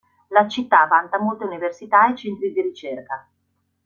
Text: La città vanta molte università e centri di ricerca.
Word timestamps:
La 0.29 0.47
città 0.47 0.87
vanta 0.87 1.19
molte 1.19 1.43
università 1.43 2.11
e 2.11 2.15
centri 2.15 2.51
di 2.51 2.59
ricerca. 2.63 3.29